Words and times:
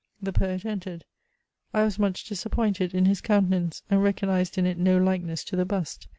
The 0.19 0.33
poet 0.33 0.65
entered. 0.65 1.05
I 1.75 1.83
was 1.83 1.99
much 1.99 2.23
disappointed 2.25 2.95
in 2.95 3.05
his 3.05 3.21
countenance, 3.21 3.83
and 3.87 4.01
recognised 4.03 4.57
in 4.57 4.65
it 4.65 4.79
no 4.79 4.97
likeness 4.97 5.43
to 5.43 5.55
the 5.55 5.63
bust. 5.63 6.07